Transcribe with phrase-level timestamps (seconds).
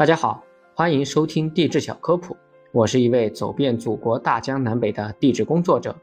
[0.00, 0.42] 大家好，
[0.74, 2.34] 欢迎收听地质小科普。
[2.72, 5.94] 我是一位走遍祖国大江南北的地质工作者。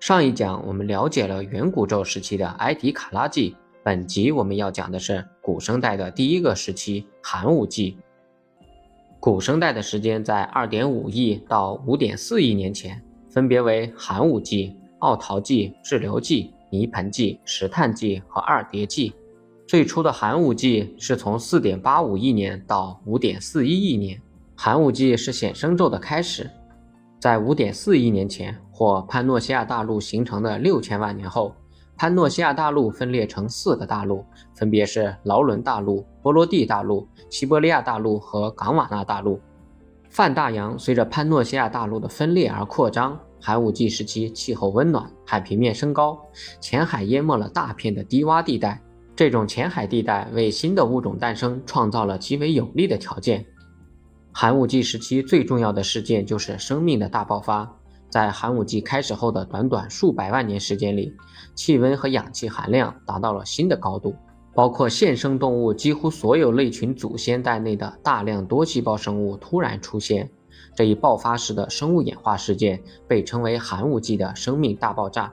[0.00, 3.54] 上一讲我们了解了远古宙时期的埃迪卡拉纪，
[3.84, 7.96] 本集我们要讲的是古生代的第一个时期寒武纪。
[9.20, 13.00] 古生代的时间在2.5亿到5.4亿年前，
[13.30, 19.14] 分别为寒武纪、奥陶纪、志留纪、泥盆纪、石炭纪和二叠纪。
[19.66, 24.22] 最初的寒武纪是从4.85亿年到5.41亿年，
[24.54, 26.48] 寒武纪是显生宙的开始。
[27.18, 31.52] 在5.4亿年前或潘诺西亚大陆形成的六千万年后，
[31.96, 39.40] 潘诺西亚大陆分裂成四个大陆，分别是劳伦大陆、波罗的大陆、西伯利亚大陆和冈瓦纳大陆。
[40.08, 43.18] 泛大洋随着潘诺西亚大陆的分裂而扩张。
[43.40, 46.18] 寒武纪时期气候温暖，海平面升高，
[46.60, 48.80] 浅海淹没了大片的低洼地带。
[49.16, 53.46] 这种浅海地带为新的物种诞生创造了极为有利的条件。
[54.30, 57.74] 寒武纪时期最重要的事件就是生命的大爆发。
[58.10, 61.14] 在寒武纪开始后的短短数百万年时间里，
[61.54, 64.14] 气温和氧气含量达到了新的高度，
[64.54, 70.30] 包括现生动物几乎所有类群祖先在内的大量多细胞生物突然出现。
[70.74, 75.32] 这一爆发式的生物演化事件被称为寒武纪的生命大爆炸。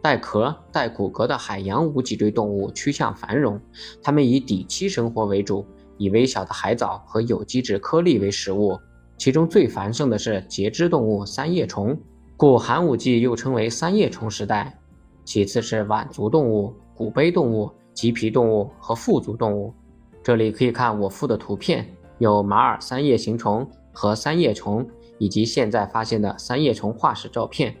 [0.00, 3.60] 带壳、带骨骼的海洋无脊椎动物趋向繁荣，
[4.02, 8.78] 它们以底栖生活为主，以微小的海藻和有机质颗粒为食物。
[9.16, 11.98] 其中最繁盛的是节肢动物三叶虫，
[12.36, 14.78] 故寒武纪又称为三叶虫时代。
[15.24, 19.74] 其次是腕足动物、骨背动物、棘皮动物和腹足动物。
[20.22, 21.86] 这里可以看我附的图片，
[22.18, 27.76] 有马尔三叶形虫和三叶虫，以及现在发现的三叶虫化石照片。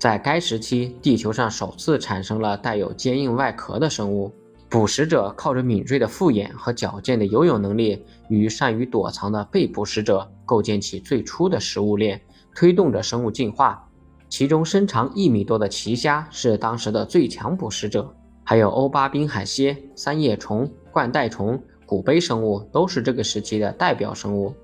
[0.00, 4.32] 在该时期，地球上首次产生了带有坚硬外壳的生物。
[4.70, 12.18] 捕食者靠着敏锐的复眼和矫健的游泳能力，与善于躲藏的被捕食者构建起最初的食物链，
[12.54, 13.86] 推动着生物进化。
[14.30, 18.10] 其中，身长一米多的奇虾是当时的最强捕食者，
[18.42, 24.54] 还有欧巴滨海蝎、三叶虫、冠带虫、古杯生物都是这个时期的代表生物。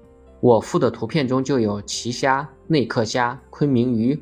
[0.41, 4.19] 我附的图片中就有奇虾、内克虾、昆明鱼。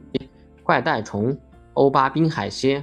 [0.65, 1.37] 怪带虫、
[1.75, 2.83] 欧巴滨海蝎。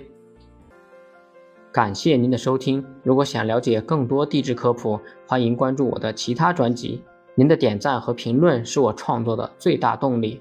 [1.72, 2.86] 感谢您的收听。
[3.02, 7.03] 如果想了解更多地质科普，欢迎关注我的其他专辑。
[7.34, 10.40] 您的点赞和评论是我创作的最大动力。